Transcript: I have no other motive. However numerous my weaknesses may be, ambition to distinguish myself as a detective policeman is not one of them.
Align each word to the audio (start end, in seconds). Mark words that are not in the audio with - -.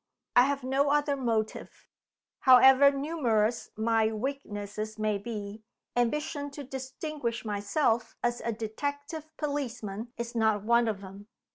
I 0.35 0.45
have 0.45 0.63
no 0.63 0.89
other 0.89 1.15
motive. 1.15 1.87
However 2.39 2.89
numerous 2.89 3.69
my 3.77 4.11
weaknesses 4.11 4.97
may 4.97 5.19
be, 5.19 5.61
ambition 5.95 6.49
to 6.57 6.63
distinguish 6.63 7.45
myself 7.45 8.15
as 8.23 8.41
a 8.41 8.51
detective 8.51 9.31
policeman 9.37 10.11
is 10.17 10.33
not 10.33 10.63
one 10.63 10.87
of 10.87 11.01
them. 11.01 11.27